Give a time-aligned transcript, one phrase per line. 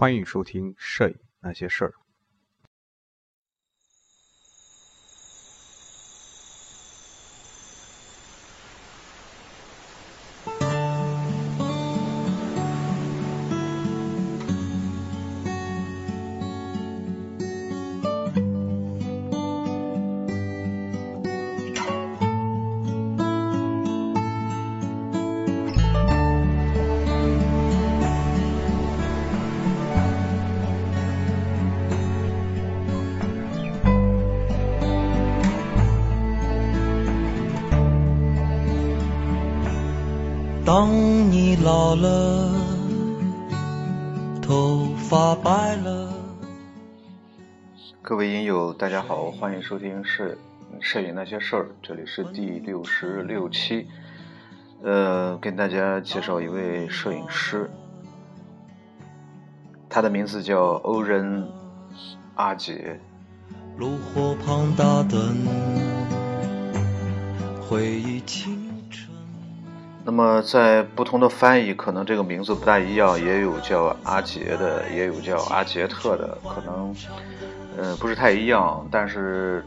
[0.00, 1.88] 欢迎收听《摄影那些事儿》。
[41.88, 42.50] 老了，
[44.42, 46.12] 头发白了。
[48.02, 50.36] 各位影友，大家好，欢迎收听《摄
[50.82, 53.86] 摄影那些事儿》，这里是第六十六期。
[54.82, 57.70] 呃，跟大家介绍一位摄影师，
[59.88, 61.48] 他的名字叫欧仁
[62.34, 63.00] 阿杰。
[63.78, 65.34] 炉火旁打盹，
[67.62, 68.57] 回忆青春。
[70.08, 76.96] 那么，在不同的翻译，可能这个名字不大一样，也有叫阿杰的，也有叫阿杰特的，可能
[77.76, 79.62] 呃不是太一样，但是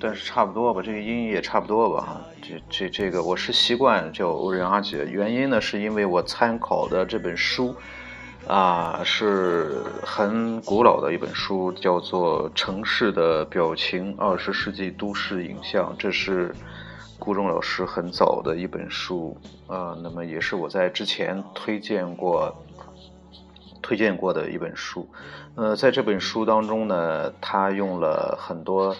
[0.00, 2.20] 但是差不多吧，这个音也差不多吧。
[2.42, 7.72] 这这这个我是习惯叫欧仁阿杰，原因呢是因为我参考的这本书
[8.48, 16.52] 啊是很古老的一本书，叫做《城市的表情：二十世纪都市影像》，这是。
[17.20, 19.36] 顾中老师很早的一本书，
[19.68, 22.52] 啊，那么也是我在之前推荐过、
[23.80, 25.06] 推荐过的一本书。
[25.54, 28.96] 呃，在这本书当中呢，他用了很多，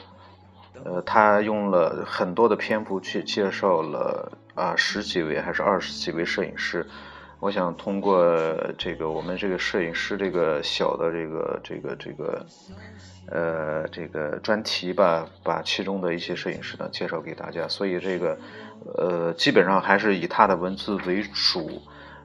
[0.85, 6.87] 呃，他用了很多的篇幅去介绍了啊十几位还是二十几位摄影师。
[7.41, 8.25] 我想通过
[8.79, 12.47] 这个我们这个摄影师这个小的这个这个这个。
[13.33, 18.37] 呃，这个专题吧，把其中的一些摄影师呢介绍给大家，所以这个
[18.97, 21.81] 呃，基本上还是以他的文字为主。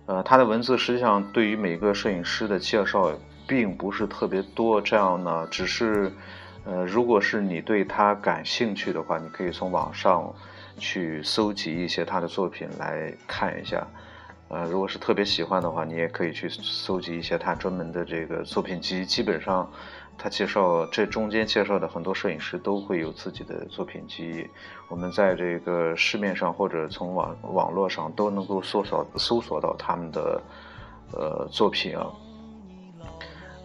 [0.08, 3.12] 呃，他的文字实际上对于每个摄影师的介绍
[3.46, 6.12] 并不是特别多，这样呢，只是
[6.64, 10.34] 呃，如果是你对他感兴趣的话，你可以从网上
[10.80, 13.86] 去搜集一些他的作品来看一下。
[14.48, 19.70] 呃，如果是特别喜欢的话，你也可以去搜集一些他专门的这个作品集，基本上。
[20.18, 24.50] 他介绍这中间介绍的很多摄影师都会有自己的作品集，
[24.88, 30.42] 我们在这个市面上或者从网网络上都能够搜索搜索到他们的
[31.12, 32.08] 呃作品啊。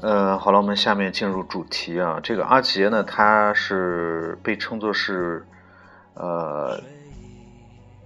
[0.01, 2.19] 呃，好了，我们下面进入主题啊。
[2.21, 5.47] 这个阿杰呢，他是被称作是
[6.15, 6.83] 呃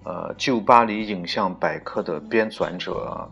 [0.05, 3.29] 呃旧巴黎影像百科的编纂者啊。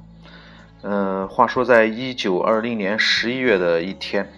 [0.82, 4.28] 嗯，话说在一九二零年十一月的一天。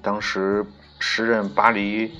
[0.00, 0.66] 当时
[0.98, 2.10] 时任巴黎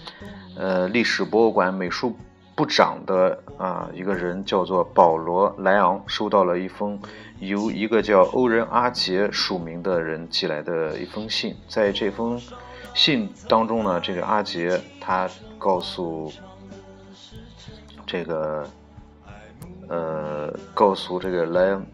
[0.57, 2.17] 呃历史博物馆美术
[2.55, 7.01] 部长的啊一个人叫做保罗莱昂，收到了一封
[7.41, 11.57] 由一个叫欧仁阿杰署名的人寄来的一封信。
[11.67, 12.41] 在这封
[12.95, 15.29] 信当中呢，这个阿杰他
[15.59, 16.31] 告诉
[18.07, 18.69] 这个
[19.89, 21.87] 呃告诉这个莱恩。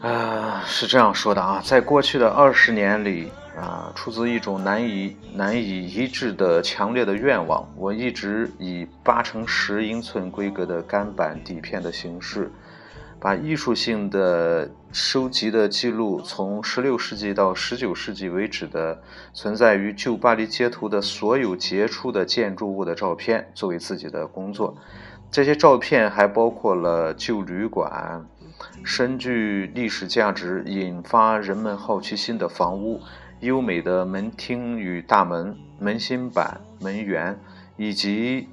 [0.00, 12.52] 啊，是这样说的啊，在过去的二十年里啊，出自一种难以难以抑制的强烈的愿望，我一直以八乘十英寸规格的干板底片的形式，
[13.24, 19.00] 把艺术性的收集的记录，从十六世纪到十九世纪为止的
[19.32, 24.76] 存在于旧巴黎街头的所有杰出的建筑物的照片，作为自己的工作。
[25.30, 28.26] 这些照片还包括了旧旅馆。
[28.84, 33.00] 深具历史价值、引发人们好奇心的房屋、
[33.40, 37.40] 优美的门厅与大门、门芯板、门缘，
[37.78, 38.50] 以及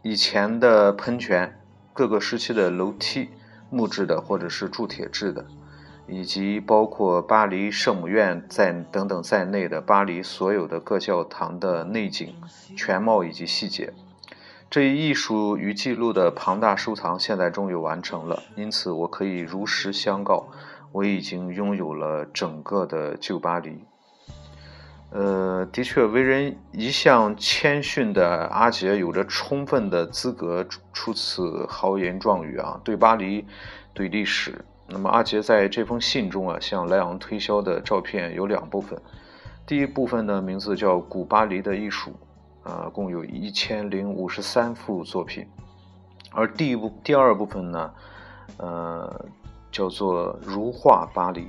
[0.00, 1.60] 以前的喷泉、
[1.92, 3.28] 各个时期的楼梯
[3.72, 5.46] （木质的或者是铸铁制的），
[6.06, 12.34] 以及包括巴黎圣母院在等等在内的巴黎所有的各教堂的内景
[12.76, 13.92] 全貌以及细节。
[14.70, 20.48] 这一艺术与记录的庞大收藏现在终于完成了，因此我可以如实相告，
[20.92, 23.84] 我已经拥有了整个的旧巴黎。
[25.14, 32.80] 呃，的确，为人一向谦逊的阿杰有着充分的资格出此豪言壮语啊！
[32.82, 33.44] 对巴黎，
[33.92, 34.64] 对历史。
[34.88, 38.98] 那么，阿杰在这封信中啊，向莱昂推销的照片有两部分，
[39.66, 42.10] 第一部分呢，名字叫《古巴黎的艺术》。
[42.64, 45.44] 呃，共有一千零五十三幅作品，
[46.30, 47.90] 而第一部、第二部分呢，
[48.56, 49.26] 呃，
[49.72, 51.40] 叫做《如画巴黎》，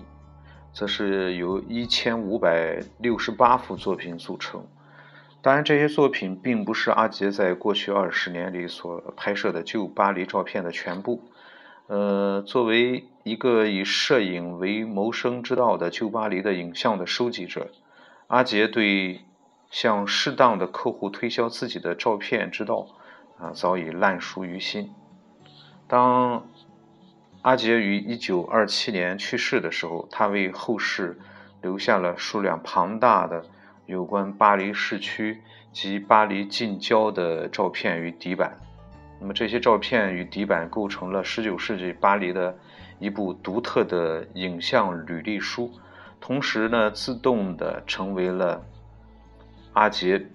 [0.74, 4.66] 则是由一千五百六十八幅作品组成。
[5.42, 11.22] 当然，这些作品并不是阿杰在过去二十年里所拍摄的旧巴黎照片的全部。
[11.88, 17.68] 呃，作为一个以摄影为谋生之道的旧巴黎的影像的收集者，
[18.28, 19.20] 阿杰对
[19.70, 22.88] 向适当的客户推销自己的照片之道
[23.38, 24.92] 啊，早已烂熟于心。
[25.88, 26.48] 当
[27.44, 31.20] 阿杰于一九二七年去世的时候，他为后世
[31.62, 33.44] 留下了数量庞大的
[33.86, 35.42] 有关巴黎市区
[35.74, 38.56] 及巴黎近郊的照片与底板。
[39.20, 42.58] 那么这些照片与底板构成了十九世纪巴黎的
[42.98, 45.70] 一部独特的影像履历书，
[46.22, 48.64] 同时呢，自动的成为了
[49.74, 50.26] 阿杰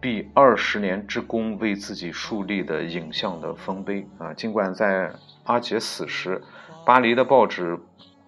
[0.00, 4.32] 毕二十年之功为自己树立的影像的丰碑啊。
[4.32, 5.12] 尽管在
[5.46, 6.42] 阿杰死时，
[6.84, 7.78] 巴黎的报纸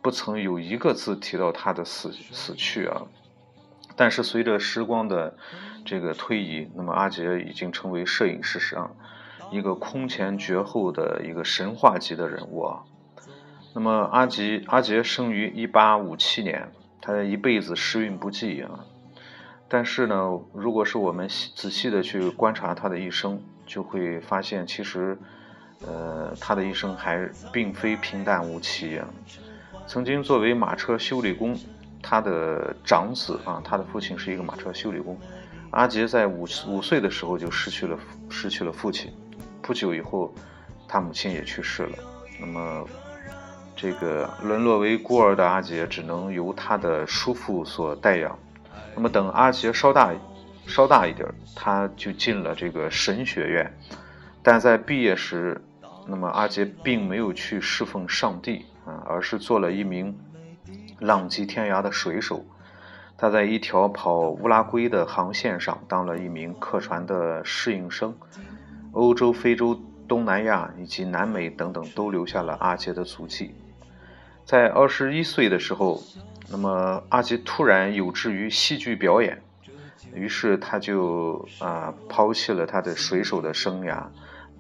[0.01, 3.03] 不曾有一个字提到他的死死去啊。
[3.97, 5.37] 但是随着时光的
[5.85, 8.95] 这个推移，那么阿杰已经成为摄影史上
[9.51, 12.83] 一个空前绝后的一个神话级的人物啊。
[13.75, 18.87] 那么阿吉阿杰生于一八五七年，他一辈子时运不济啊。
[19.69, 25.19] 但是呢，如果是我们仔细的去观察他的一生，就会发现其实。
[25.87, 29.01] 呃，他的一生还并非平淡无奇。
[29.87, 31.57] 曾经作为马车修理工，
[32.03, 35.19] 他的长子啊，他的父亲是一个马车修理工。
[35.71, 37.99] 阿杰在五五岁的时候就失去了
[38.29, 39.13] 失去了父亲，
[39.63, 40.35] 不久以后，
[40.89, 41.97] 他母亲也去世了。
[42.41, 42.85] 那么，
[43.77, 48.37] 这个沦落为孤儿的阿杰只能由他的叔父所代养。
[48.95, 50.13] 那么等阿杰稍大
[50.67, 53.79] 稍大一点，他就进了这个神学院，
[54.43, 55.59] 但在毕业时。
[56.11, 60.19] 那么阿杰并没有去侍奉上帝啊，而是做了一名
[61.01, 62.43] 浪迹天涯的水手。
[63.19, 68.17] 他在一条跑乌拉圭的航线上当了一名客船的侍应生。
[68.93, 69.79] 欧洲、非洲、
[70.09, 73.55] 东南亚以及南美等等都留下了阿杰的足迹。
[74.47, 76.03] 在二十一岁的时候，
[76.51, 79.43] 那么阿杰突然有志于戏剧表演，
[80.15, 84.05] 于是他就啊抛弃了他的水手的生涯。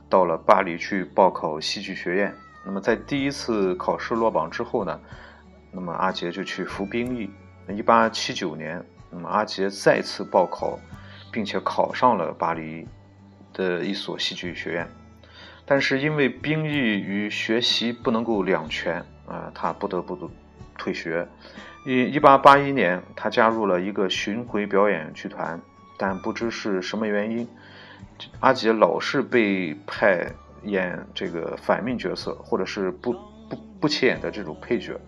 [0.09, 2.35] 到了巴黎去报考戏剧学院。
[2.65, 5.01] 那么在第一次考试落榜之后呢，
[5.71, 7.31] 那么阿杰就去服兵役。
[7.69, 10.79] 一八七九年，那么阿杰再次报考，
[11.31, 12.87] 并且考上了巴黎
[13.53, 14.89] 的一所戏剧学院。
[15.67, 20.31] 但是因为兵役与学习不能够两全啊，他不得不
[20.79, 21.29] 退学。
[21.85, 25.61] 一一八八一年，他加入了一个巡回表演剧团，
[25.99, 27.47] 但不知是什么原因。
[28.41, 30.27] 阿杰老是被派
[30.65, 33.13] 演这个反面角色，或者是不
[33.49, 34.99] 不不起眼的这种配角。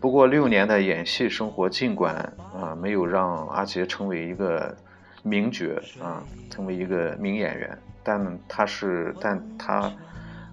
[0.00, 2.14] 不过六年的演戏生活，尽管
[2.54, 4.76] 啊没有让阿杰成为一个
[5.22, 9.92] 名角啊，成为一个名演员，但他是但他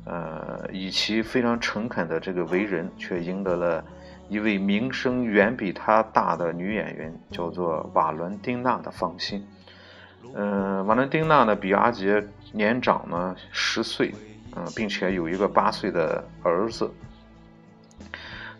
[0.05, 3.83] 呃以其非常诚恳的这个为人，却赢得了
[4.29, 9.45] 一位名声远比他大的女演员，叫做瓦伦丁娜的芳心。
[10.35, 14.13] 嗯，瓦伦丁娜呢比阿杰年长呢十岁，
[14.55, 16.89] 嗯，并且有一个八岁的儿子。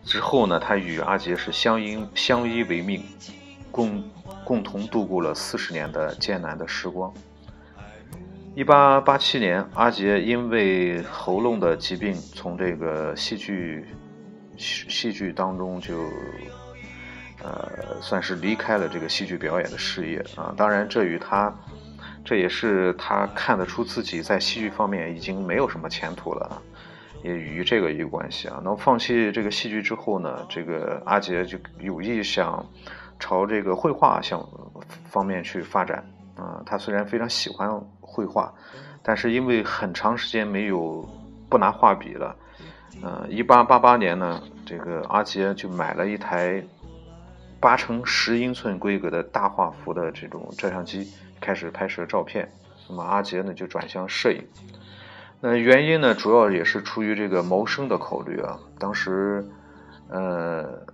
[0.04, 3.02] 之后呢，他与阿杰是相依相依为命，
[3.70, 4.04] 共
[4.44, 7.12] 共同度过了四十年的艰难的时光。
[8.54, 13.86] 一八八七年，阿杰因为喉咙的疾病，从这个戏剧
[14.56, 15.94] 戏剧当中就。
[17.44, 20.54] 呃，算是离开了这个戏剧表演的事业啊。
[20.56, 21.54] 当然，这与他，
[22.24, 26.62] 这也是他看得出自己在戏剧方面已经没有什么前途了，
[27.22, 28.62] 也与这个有关系啊。
[28.64, 32.64] 那么放弃这个戏剧之后呢，这个阿杰就有意想
[33.20, 34.42] 朝这个绘画向
[35.10, 36.02] 方面去发展
[36.36, 36.62] 啊。
[36.64, 38.50] 他虽然非常喜欢绘画，
[39.02, 41.06] 但是因为很长时间没有
[41.50, 42.34] 不拿画笔了，
[43.02, 46.64] 呃，一八八八年呢，这个阿杰就买了一台。
[47.64, 52.52] 八乘十英寸规格的大画幅的这种照相机开始拍摄照片，
[52.90, 54.46] 那么阿杰呢就转向摄影。
[55.40, 58.60] 那原因呢，主要也是出于这个谋生的考虑啊。
[58.78, 59.48] 当时，
[60.08, 60.86] 呃，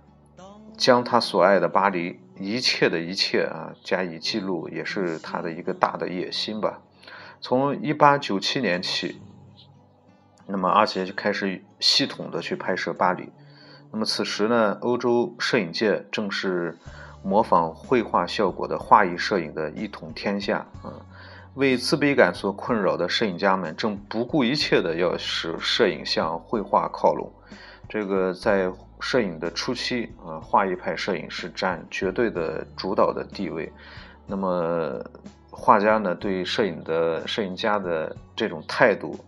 [0.77, 6.79] 将他所爱的巴黎一切的一切啊加以记录，也是他的一个大的野心吧。
[7.41, 9.19] 从一八九七年起，
[10.47, 13.29] 那么阿杰就开始系统的去拍摄巴黎。
[13.91, 16.77] 那么此时呢，欧洲摄影界正是
[17.21, 20.95] 模仿绘画效果的画意摄影的一统天下啊！
[21.55, 27.29] 为自卑感所困扰的摄影家们正不顾一切的要使摄影向绘画靠拢，
[27.89, 28.71] 这个在
[29.01, 33.69] 摄影的初期啊，画意派摄影是占绝对的主导的地位。
[34.25, 35.03] 那么
[35.49, 39.19] 画家呢，对摄影的摄影家的这种态度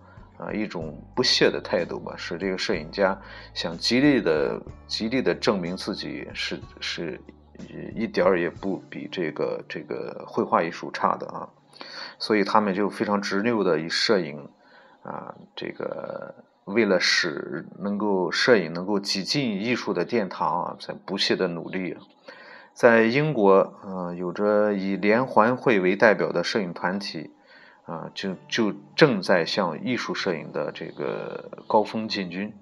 [0.44, 3.20] 啊，一种不屑的态度吧，使这个摄影家
[3.54, 7.22] 想极力的、极力的证明自己是是
[7.96, 11.48] 一点儿也不比这个这个绘画艺术差的啊。
[12.20, 14.48] 所以他们就非常执拗的以摄影
[15.02, 16.34] 啊，这个
[16.66, 21.98] 为了使能够摄影能够挤进艺术的殿堂啊，在不懈的努力。
[22.74, 27.32] 在英国，呃，有着以连环会为代表的摄影团体
[27.86, 32.54] 啊，就就正在向艺术摄影的这个高峰进军。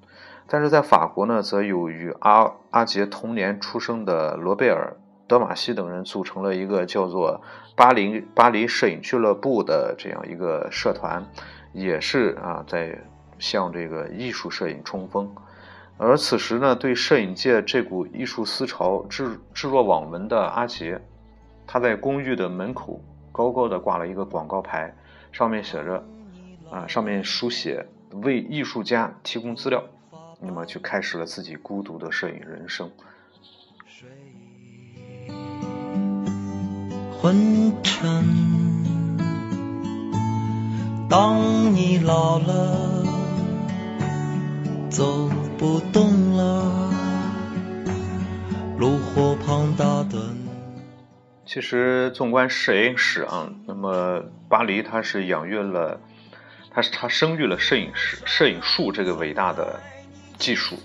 [0.47, 4.95] 但是在法国呢，则有与阿阿杰同年出生的罗贝尔。
[5.27, 7.39] 德马西等人组成了一个叫做
[7.73, 11.25] “巴黎巴黎摄影俱乐部”的这样一个社团，
[11.71, 12.99] 也是啊在
[13.39, 15.33] 向这个艺术摄影冲锋。
[15.97, 20.99] 而此时呢，对摄影界这股艺术思潮置置若罔闻的阿杰，
[21.65, 22.99] 他在公寓的门口
[23.31, 24.93] 高高的挂了一个广告牌，
[25.31, 26.05] 上面写着
[26.69, 27.88] 啊上面书写
[28.21, 29.83] “为艺术家提供资料”，
[30.41, 32.91] 那么就开始了自己孤独的摄影人生。
[37.21, 38.25] 昏沉。
[41.09, 43.03] 当你老了，
[44.89, 46.91] 走不动了，
[48.77, 50.40] 炉火旁打盹。
[51.53, 56.00] 其实，纵观摄影史啊，那么巴黎它是养育了，
[56.70, 59.77] 它是它生育了摄影师、摄影术这个伟大的
[60.38, 60.77] 技术。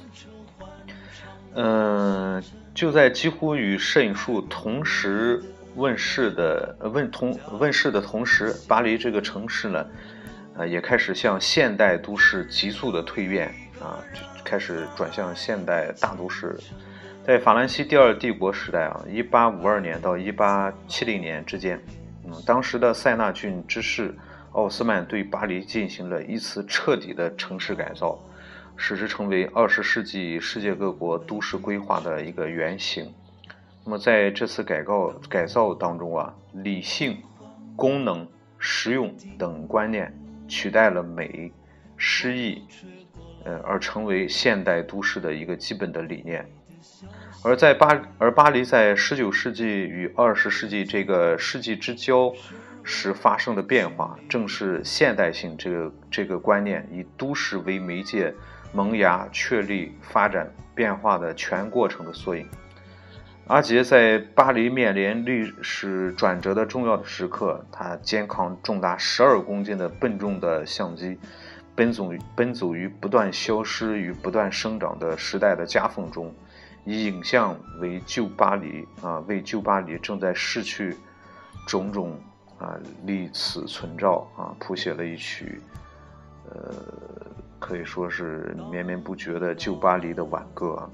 [1.54, 2.42] 嗯，
[2.74, 5.40] 就在几乎与摄影术同时。
[5.76, 9.86] 问世的问同问世的同时，巴黎这个城市呢，
[10.56, 14.02] 呃，也开始向现代都市急速的蜕变啊，
[14.42, 16.58] 开始转向现代大都市。
[17.26, 21.76] 在法兰西第二帝国时代啊，一八五二年到一八七零年之间，
[22.24, 24.14] 嗯，当时的塞纳郡知事
[24.52, 28.16] 奥斯曼对巴黎进行了一次彻底的城市改造，
[28.76, 33.12] 使之成为二十世纪世界各国都市规划的一个原型。
[33.84, 37.20] 那么在这次改造改造当中啊，理性、
[37.74, 38.24] 功能、
[38.56, 40.16] 实用等观念
[40.46, 41.50] 取代了美、
[41.96, 42.62] 诗意，
[43.42, 46.48] 呃，而成为现代都市的一个基本的理念。
[47.44, 52.32] 而在巴而巴黎在十九世纪与二十世纪这个世纪之交
[52.82, 58.34] 时发生的变化，正是现代性这个这个观念以都市为媒介
[58.72, 62.48] 萌芽、确立、发展、变化的全过程的缩影。
[63.46, 71.16] 阿杰在巴黎面临历史转折的重要的时刻，他肩扛重达十二公斤的笨重的相机，
[71.76, 76.34] 奔走奔走于不断消失与不断生长的时代的夹缝中，
[76.86, 80.96] 以影像为旧巴黎啊，为旧巴黎正在逝去
[81.66, 82.16] 种种
[82.58, 85.60] 啊历史存照啊谱写了一曲，
[86.48, 86.72] 呃，
[87.58, 90.88] 可以说是绵绵不绝的旧巴黎的挽歌。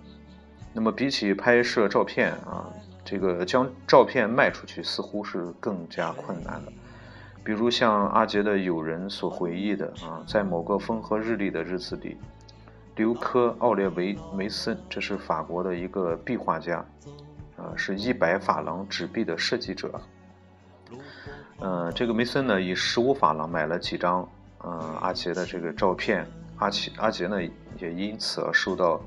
[0.73, 2.67] 那么比起拍摄照片啊，
[3.05, 6.73] 这个将照片卖出去似乎是更加困难的。
[7.45, 12.17] 比如像阿杰的友人所回忆的啊，在某个风和日丽的日子里，
[12.97, 16.85] 刘科·奥列维·梅森，这是法国的一个壁画家，
[17.57, 20.01] 啊，是一百法郎纸币的设计者。
[21.61, 24.29] 嗯，这个梅森呢，以十五法郎买了几张，
[24.65, 26.27] 嗯，阿杰的这个照片。
[26.59, 27.43] 阿奇阿杰呢，
[27.79, 29.01] 也因此而受到。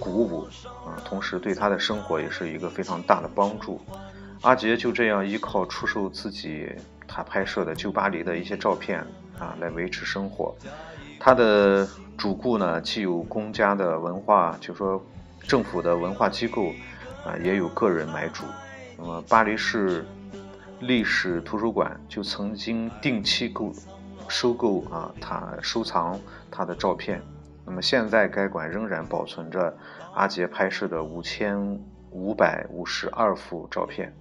[0.00, 0.44] 鼓舞
[0.86, 3.80] 啊，同时对他的生活也是一个非常大的帮助。
[4.42, 6.70] 阿杰就这样依靠出售自己
[7.08, 9.00] 他拍摄的旧巴黎的一些照片
[9.38, 10.54] 啊来维持生活。
[11.18, 15.04] 他的主顾呢，既有公家的文化，就说
[15.40, 16.68] 政府的文化机构
[17.24, 18.44] 啊，也有个人买主。
[18.96, 20.04] 那么巴黎市
[20.80, 23.72] 历史图书馆就曾经定期购
[24.28, 27.20] 收购啊，他收藏他的照片。
[27.64, 29.76] 那么现在该馆仍然保存着
[30.14, 34.14] 阿杰拍摄的五千五百五十二幅照片。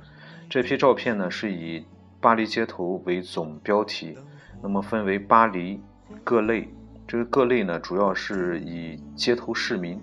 [0.50, 1.86] 这批照片呢是以
[2.20, 4.18] 巴黎街头为总标题，
[4.62, 5.82] 那么分为巴黎
[6.24, 6.68] 各类。
[7.08, 10.02] 这个各类呢主要是以街头市民、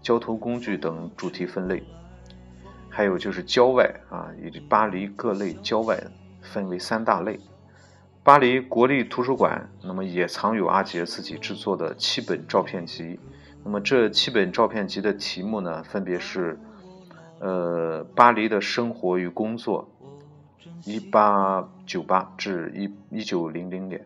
[0.00, 1.82] 交通工具等主题分类。
[2.88, 6.02] 还有就是郊外啊，以巴黎各类郊外
[6.40, 7.38] 分为三大类。
[8.24, 13.18] 巴黎国立图书馆，那么也藏有阿杰自己制作的七本照片集。
[13.64, 16.58] 那么这七本照片集的题目呢，分别是：
[17.40, 19.88] 呃，巴黎的生活与工作，
[20.84, 24.00] 一八九八至一一九零零年；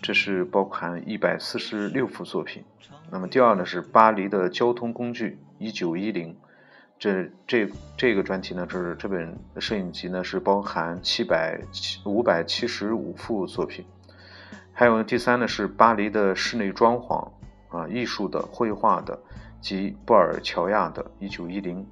[0.00, 2.64] 这是包含一百四十六幅作品。
[3.10, 6.36] 那么第二呢是巴黎的交通工具，一九一零。
[6.98, 7.66] 这这
[7.96, 13.84] 这个专题呢，就是这本摄影集呢是包含七百七五百七十五幅作品。
[14.72, 17.26] 还有呢第三呢是巴黎的室内装潢
[17.68, 19.18] 啊，艺术的、绘画的
[19.60, 21.86] 及布尔乔亚的，一九一零。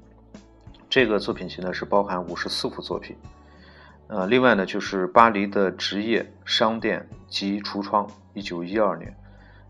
[0.91, 3.17] 这个作品集呢是包含五十四幅作品。
[4.09, 9.15] 呃，另外呢就是巴黎的职业商店及橱窗，一九一二年。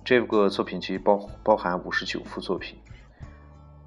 [0.05, 2.79] 这个作品集包包含五十九幅作品。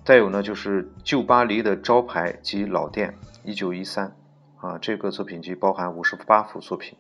[0.03, 3.15] 再有呢，就是旧巴黎的招牌及老店，
[3.46, 4.13] 一九一三，
[4.58, 6.98] 啊，这个作品集包含五十八幅作品。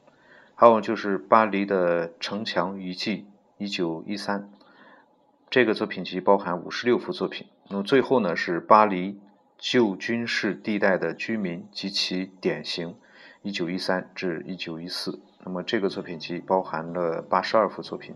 [0.55, 3.27] 还有就是巴黎的城墙遗迹，
[3.57, 4.49] 一九一三，
[5.49, 7.47] 这个作品集包含五十六幅作品。
[7.67, 9.19] 那么最后呢，是巴黎
[9.57, 12.95] 旧军事地带的居民及其典型，
[13.41, 15.19] 一九一三至一九一四。
[15.43, 18.15] 那么这个作品集包含了八十二幅作品。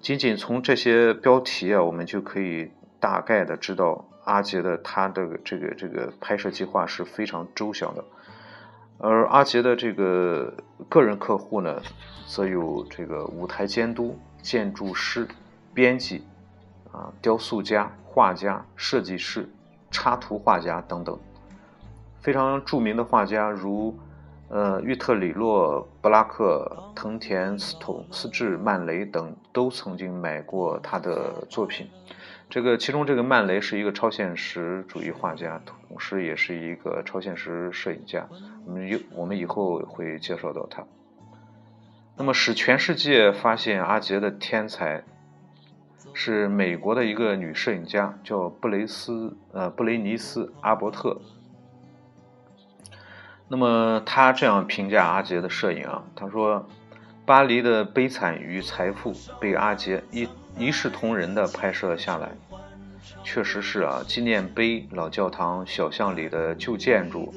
[0.00, 2.70] 仅仅从这些标题啊，我们就可以。
[3.02, 8.04] 大概的知道阿杰的他的这个这个拍摄计划是非常周详的，
[8.98, 10.52] 而阿杰的这个
[10.86, 11.80] 个人客户呢，
[12.26, 15.26] 则有这个舞台监督、建筑师、
[15.72, 16.22] 编辑，
[16.92, 19.48] 啊，雕塑家、画家、设计师、
[19.90, 21.18] 插图画家等等，
[22.20, 23.98] 非常著名的画家如
[24.50, 31.88] 呃玉特里洛、布拉克、藤田斯统、斯治曼雷等都曾经买过他的作品。
[32.48, 38.28] 这个其中，这个曼雷是一个超现实主义画家，同时也是一个超现实摄影家。
[38.66, 40.84] 我们有我们以后会介绍到他。
[42.16, 45.04] 那么，使全世界发现阿杰的天才
[46.12, 51.20] 是美国的一个女摄影家，叫布雷斯呃布雷尼斯阿伯特。
[53.52, 56.64] 那么，他这样评价阿杰的摄影啊，他说
[57.26, 60.28] ：“巴黎的悲惨与财富被阿杰一。”
[60.58, 62.28] 一视同仁地拍摄下来，
[63.22, 67.32] 确实是啊，纪念碑、老教堂、小巷里的旧建筑、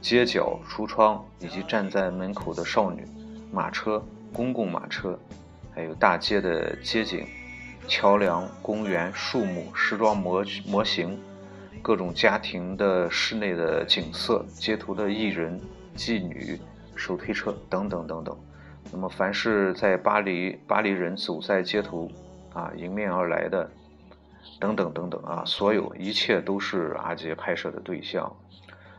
[0.00, 3.06] 街角、橱窗，以及站在门口的少女、
[3.52, 5.18] 马车、公共马车，
[5.72, 7.24] 还有大街的街景、
[7.86, 11.18] 桥梁、公园、树木、时装模模型、
[11.86, 15.60] 各种家庭的室内的景色、街头的艺人、
[15.94, 16.58] 妓女、
[16.96, 18.36] 手推车等等等等。
[18.90, 22.10] 那么，凡是在巴黎，巴黎人走在街头。
[22.52, 23.70] 啊，迎面而来的，
[24.58, 28.34] 等等等等啊，所有一切都是阿杰拍摄的对象。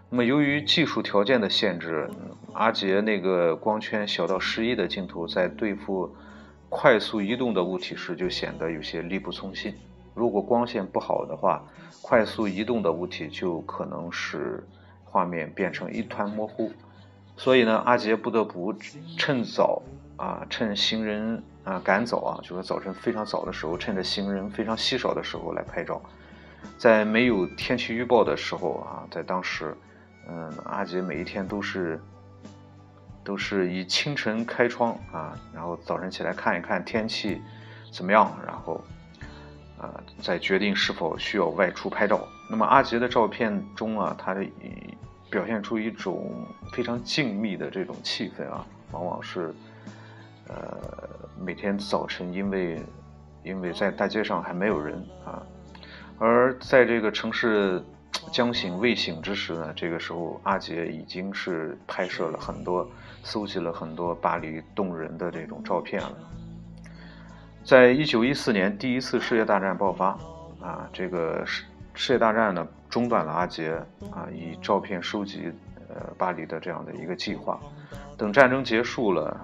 [0.10, 2.10] 那么，由于技术条件的限制，
[2.54, 6.16] 阿杰那个光圈小到十一的镜头，在对付
[6.70, 9.76] 快速移动的物体时，就显得有些力不从心。
[10.18, 11.64] 如果光线不好的话，
[12.02, 14.68] 快速移动的物体就可能使
[15.06, 16.72] 画面变成一团模糊。
[17.38, 18.74] 所以呢，阿杰不得不
[19.18, 19.82] 趁早
[20.18, 21.44] 啊，趁行人。
[21.68, 26.02] 啊，赶早啊，就是早晨非常早的时候，趁着行人非常稀少的时候来拍照。
[26.78, 29.76] 在没有天气预报的时候啊，在当时，
[30.30, 32.00] 嗯，阿杰每一天都是
[33.22, 37.42] 都是以清晨开窗啊，然后早晨起来看一看天气
[37.92, 38.82] 怎么样，然后
[39.88, 42.28] 啊再决定是否需要外出拍照。
[42.50, 44.36] 那么阿杰的照片中啊，他
[45.30, 49.54] 表现出一种非常静谧的这种气氛啊，往往是。
[50.50, 50.80] 呃，
[51.38, 52.82] 每天早晨，因为
[53.44, 54.96] 因为在大街上还没有人
[55.26, 55.44] 啊，
[56.18, 57.84] 而在这个城市
[58.32, 62.90] 将醒未醒之时呢，这个时候阿杰已经是拍摄了很多，
[63.24, 66.18] 搜集了很多巴黎动人的这种照片了。
[67.68, 70.18] 在一九一四年第一次世界大战爆发
[70.62, 73.74] 啊，这个世世界大战呢中断了阿杰
[74.10, 75.52] 啊以照片收集
[75.90, 77.60] 呃巴黎的这样的一个计划，
[78.18, 79.38] 等战争结束了。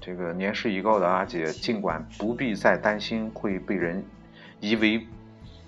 [0.00, 4.02] 这个年事已高的阿杰，尽管不必再担心会被人
[4.58, 5.06] 疑为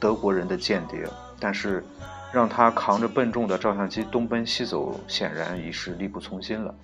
[0.01, 1.07] 德国人的间谍，
[1.39, 1.85] 但是
[2.33, 6.75] 让他扛着笨重的照相机东奔西走，显然已是力不从心了。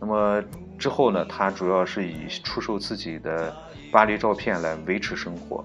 [0.00, 0.42] 那么
[0.78, 1.24] 之后呢？
[1.24, 3.54] 他主要是以出售自己的
[3.90, 5.64] 巴黎照片来维持生活。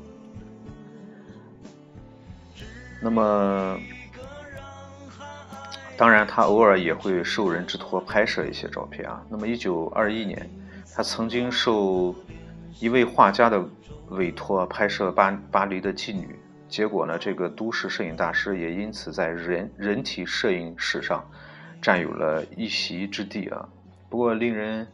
[3.02, 3.78] 那么，
[5.98, 9.24] 当然，他偶尔也会受人之托拍摄一些照片啊。
[9.30, 10.50] 那么，一九二一年。
[10.96, 12.14] 他曾经受
[12.80, 13.64] 一位画家的
[14.10, 21.28] 委托拍摄巴巴黎的妓女，结果呢，这个都市摄影大师也因此在人人体摄影史上
[21.82, 23.68] 占有了一席之地啊。
[24.14, 24.88] 不过，令人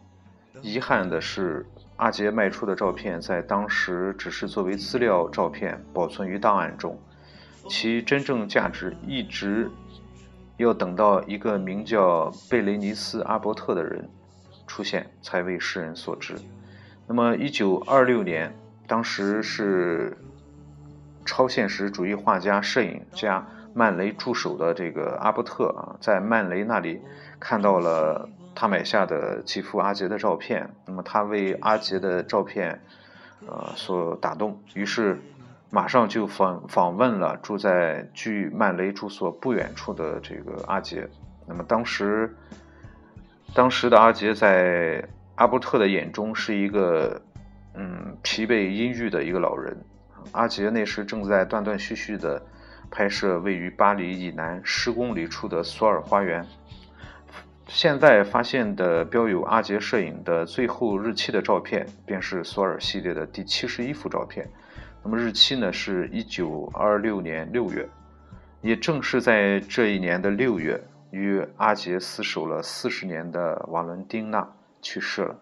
[0.61, 1.65] 遗憾的是，
[1.97, 6.97] 阿杰卖出的照片在当时只是作为资料照片保存于档案中，
[7.67, 9.69] 其真正价值一直
[10.55, 14.09] 要等到一个名叫贝雷尼斯·阿伯特的人。
[14.65, 16.35] 出现才为世人所知。
[17.05, 18.55] 那么，一九二六年，
[18.87, 20.17] 当时是
[21.25, 27.01] 超现实主义画家、摄影家曼雷助手的这个阿伯特啊，在曼雷那里
[27.37, 30.69] 看到了他买下的几幅阿杰的照片。
[30.85, 32.81] 那么，他为阿杰的照片
[33.47, 35.19] 呃所打动，于是
[35.69, 41.07] 马上就访访问了住在距曼雷住所不远处的这个阿杰。
[41.47, 42.35] 那么，当时
[43.53, 45.03] 当时的阿杰在。
[45.39, 47.21] 阿伯特的眼中是一个，
[47.73, 49.73] 嗯，疲惫阴郁的一个老人。
[50.33, 52.45] 阿杰那时正在断断续续地
[52.91, 56.45] 拍摄位于巴黎以南十公里处的索尔花园。
[57.69, 64.49] 现在发现的标有阿杰摄影的最后日期的照片，便是索尔系列的第七十一幅照片。
[65.03, 67.87] 那么日期呢，是一九二六年六月。
[68.61, 74.45] 也正是在这一年的六月，与阿杰厮守了四十年的瓦伦丁娜。
[74.81, 75.37] 去世了。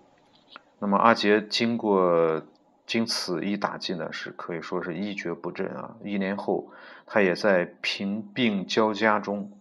[0.79, 2.41] 那么阿杰经过
[2.87, 5.95] 经此一打击呢，是可以说是一蹶不振啊。
[6.03, 6.71] 一年后，
[7.05, 9.51] 他也在贫病交加中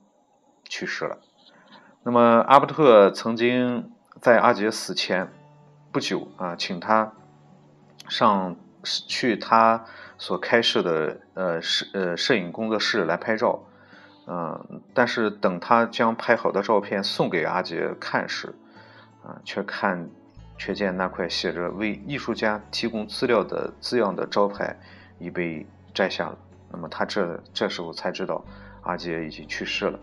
[0.64, 1.18] 去世了。
[2.06, 3.90] 那么阿伯特曾经
[4.20, 5.28] 在阿杰死前
[5.90, 7.12] 不久啊，请他
[8.08, 9.84] 上去他
[10.16, 13.64] 所开设的呃摄呃摄影工作室来拍照，
[14.28, 18.54] 嗯，但是等他将拍好的照片送给阿杰看时，
[19.24, 20.08] 啊，却看，
[20.56, 24.78] 却见那块写着“为艺术家提供资料”的字样的招牌
[25.18, 26.38] 已被摘下了。
[26.70, 28.44] 那么他这这时候才知道，
[28.82, 29.98] 阿杰已经去世了。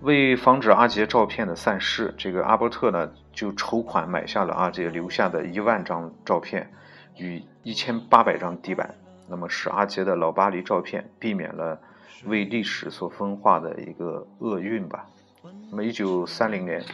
[0.00, 6.70] 为防止阿杰照片的散失，这个阿伯特呢就筹款买下了阿杰留下的一万张照片
[7.16, 8.94] 与一千八百张底板，
[9.28, 11.80] 那么使阿杰的老巴黎照片避免了
[12.26, 15.06] 为历史所分化的一个厄运吧。
[15.70, 16.84] 那么一九三零年。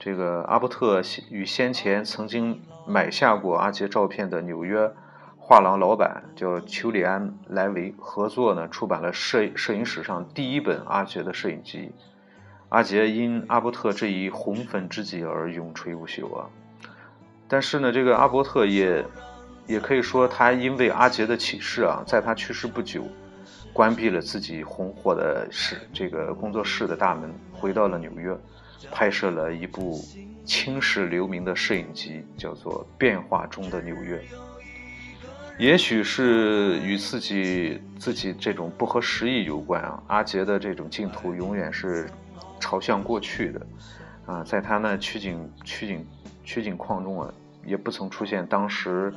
[0.00, 4.92] 这个阿伯特与先前曾经买下过阿杰照片的纽约
[5.36, 11.90] 画廊老板叫丘里安·莱维合作呢，出版了摄摄影史上第一本阿杰的摄影集。
[12.68, 16.46] 阿杰因阿伯特这一红粉知己而永垂不朽啊！
[17.48, 19.04] 但是呢，这个阿伯特也
[19.66, 23.04] 也可以说，他因为阿杰的启示啊，在他去世不久，
[23.72, 28.36] 关闭了自己红火的室这个工作室的大门，回到了纽约。
[28.92, 30.00] 拍摄了一部
[30.44, 34.16] 青史留名的摄影集，叫做《变化中的纽约》。
[35.58, 40.00] 也许是与自己自己这种不合时宜有关啊。
[40.06, 42.08] 阿杰的这种镜头永远是
[42.58, 43.66] 朝向过去的
[44.26, 46.06] 啊，在他那取景取景
[46.44, 47.32] 取景框中啊，
[47.64, 49.12] 也不曾出现当时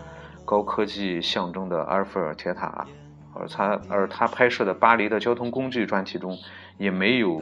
[0.46, 2.88] 高科技象征的阿尔菲尔铁塔，
[3.34, 6.38] 而他而他拍摄的巴黎的交通工具专题中
[6.78, 7.42] 也没有。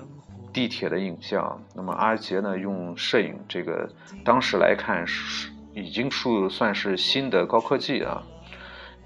[0.52, 2.58] 地铁的影像，那么阿杰呢？
[2.58, 3.88] 用摄影这个，
[4.26, 8.24] 当时来看是已经是算是新的高科技啊，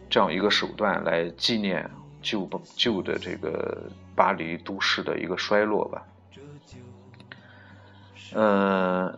[0.10, 1.88] 这样一个手段来纪念
[2.22, 3.78] 旧旧的这个
[4.16, 6.02] 巴黎都市的一个衰落吧。
[8.34, 9.14] 嗯，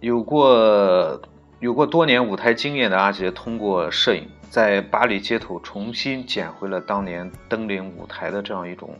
[0.00, 1.20] 有过
[1.60, 8.90] 有过多年舞台经验的阿杰，通过摄影在巴黎街头重新捡回了当年登临舞台的这样一种。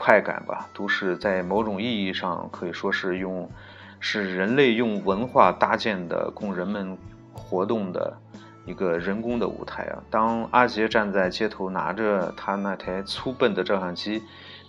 [0.00, 3.50] 快感吧，都是在某种意义上可以说是用，
[3.98, 6.96] 是人类用文化搭建的供人们
[7.32, 8.16] 活动的
[8.64, 9.98] 一个人工的舞台啊。
[10.08, 14.22] 当阿杰站在街头，拿着他那台粗笨的照相机，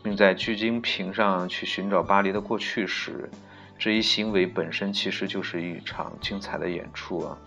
[0.03, 3.29] 并在聚精屏上去寻找巴黎的过去时，
[3.77, 7.37] 这一行为本身其实就是一场精彩的演出啊。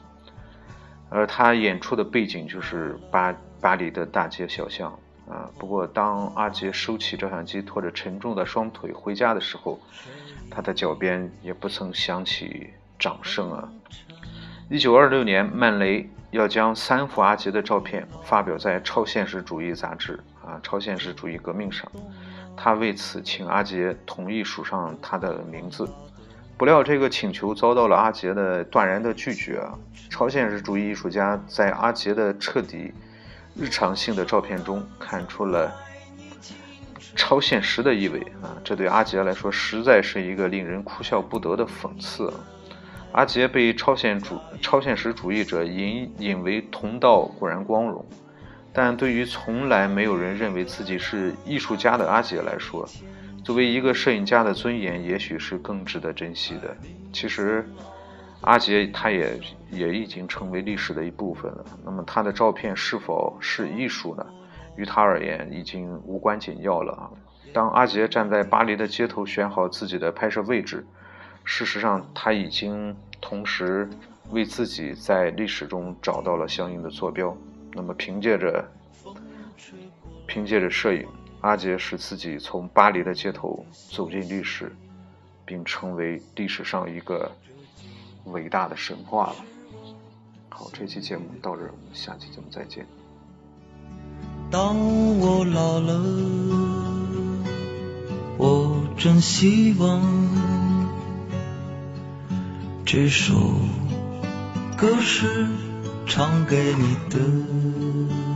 [1.11, 4.99] 而他演出的背景就是巴巴黎的大街小巷。
[5.31, 5.49] 啊！
[5.57, 9.81] 不过，当阿杰收起照相机，拖着沉重的双腿回家的时候，
[10.51, 13.73] 他的脚边也不曾响起掌声啊！
[14.69, 21.91] 一九二六年，曼雷要将三幅阿杰的照片发表在《超现实主义》杂志啊，《超现实主义革命》上，
[22.57, 25.89] 他为此请阿杰同意署上他的名字。
[26.57, 29.75] 不料，这个请求遭到了阿杰的断然的拒绝啊！
[30.09, 32.93] 超现实主义艺术家在阿杰的彻底。
[33.55, 35.71] 日常性的照片中看出了
[37.15, 38.57] 超现实的意味啊！
[38.65, 42.33] 这对阿杰来说实在是一个令人哭笑不得的讽刺。
[43.13, 48.03] 阿杰被超现主超现实主义者引引为同道固然光荣，
[48.73, 52.89] 但对于从来没有人认为自己是艺术家的阿杰来说，
[53.45, 56.77] 作为一个摄影家的尊严也许是更值得珍惜的。
[57.13, 57.65] 其实。
[58.45, 59.39] 阿杰他也
[59.71, 61.65] 也已经成为历史的一部分了。
[61.85, 64.27] 那么他的照片是否是艺术呢？
[64.75, 67.07] 于他而言已经无关紧要了啊。
[67.53, 70.85] 当阿杰站在巴黎的街头选好自己的拍摄位置，
[71.45, 73.89] 事实上他已经同时
[74.31, 77.37] 为自己在历史中找到了相应的坐标。
[77.73, 78.69] 那么凭借着
[80.27, 81.07] 凭借着摄影，
[81.41, 84.75] 阿杰使自己从巴黎的街头走进历史，
[85.45, 87.33] 并成为历史上一个
[88.27, 89.37] 伟大的神话了。
[90.51, 92.87] 好，这期节目到这儿，我们下期节目再见。
[94.51, 96.03] 当我老了，
[98.37, 100.03] 我真希望
[102.85, 103.35] 这首
[104.77, 105.47] 歌是
[106.07, 108.32] 唱给你的。